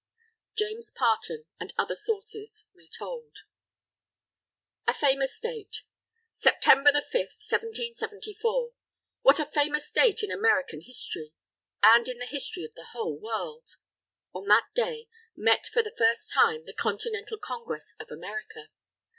[0.57, 3.35] James Parton, and Other Sources (Retold)
[4.87, 5.83] A FAMOUS DATE
[6.33, 8.71] September 5, 1774!
[9.21, 11.33] What a famous date in American history!
[11.83, 13.75] And in the history of the whole World!
[14.33, 18.69] On that day, met for the first time, the Continental Congress of America.